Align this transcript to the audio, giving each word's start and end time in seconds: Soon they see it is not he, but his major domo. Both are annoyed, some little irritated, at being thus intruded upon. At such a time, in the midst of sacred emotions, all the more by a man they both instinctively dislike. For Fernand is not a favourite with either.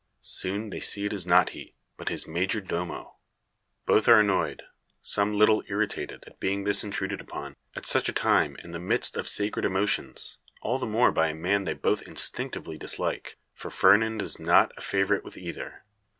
Soon 0.23 0.71
they 0.71 0.79
see 0.79 1.05
it 1.05 1.13
is 1.13 1.27
not 1.27 1.51
he, 1.51 1.75
but 1.95 2.09
his 2.09 2.25
major 2.27 2.59
domo. 2.59 3.17
Both 3.85 4.07
are 4.07 4.19
annoyed, 4.21 4.63
some 5.03 5.37
little 5.37 5.61
irritated, 5.69 6.23
at 6.25 6.39
being 6.39 6.63
thus 6.63 6.83
intruded 6.83 7.21
upon. 7.21 7.55
At 7.75 7.85
such 7.85 8.09
a 8.09 8.11
time, 8.11 8.55
in 8.63 8.71
the 8.71 8.79
midst 8.79 9.15
of 9.15 9.29
sacred 9.29 9.63
emotions, 9.63 10.39
all 10.59 10.79
the 10.79 10.87
more 10.87 11.11
by 11.11 11.27
a 11.27 11.35
man 11.35 11.65
they 11.65 11.73
both 11.75 12.01
instinctively 12.07 12.79
dislike. 12.79 13.37
For 13.53 13.69
Fernand 13.69 14.23
is 14.23 14.39
not 14.39 14.71
a 14.75 14.81
favourite 14.81 15.23
with 15.23 15.37
either. 15.37 15.85